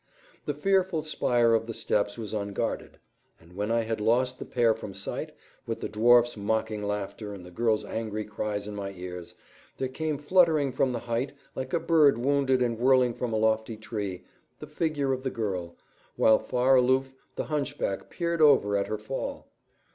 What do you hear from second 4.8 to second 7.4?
sight, with the dwarf's mocking laughter